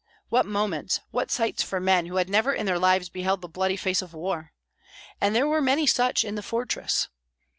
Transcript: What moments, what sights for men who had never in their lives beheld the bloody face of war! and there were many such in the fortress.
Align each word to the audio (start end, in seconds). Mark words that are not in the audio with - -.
What 0.29 0.47
moments, 0.47 0.99
what 1.11 1.29
sights 1.29 1.61
for 1.61 1.79
men 1.79 2.07
who 2.07 2.15
had 2.15 2.27
never 2.27 2.51
in 2.53 2.65
their 2.65 2.79
lives 2.79 3.07
beheld 3.07 3.41
the 3.41 3.47
bloody 3.47 3.77
face 3.77 4.01
of 4.01 4.15
war! 4.15 4.51
and 5.21 5.35
there 5.35 5.47
were 5.47 5.61
many 5.61 5.85
such 5.85 6.25
in 6.25 6.33
the 6.33 6.41
fortress. 6.41 7.07